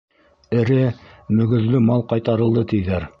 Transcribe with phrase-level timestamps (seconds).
[0.61, 0.77] Эре
[1.41, 3.07] мөгөҙлө мал ҡайтарылды, тиҙәр.